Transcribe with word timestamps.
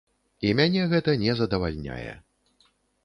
І 0.47 0.53
мяне 0.59 0.87
гэта 0.95 1.15
не 1.25 1.35
задавальняе. 1.43 2.11